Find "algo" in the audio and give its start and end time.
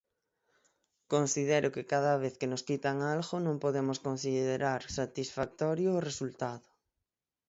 3.13-3.35